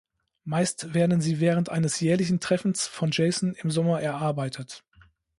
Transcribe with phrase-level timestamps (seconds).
[0.45, 4.83] Meist werden sie während eines jährlichen Treffens von Jason im Sommer erarbeitet.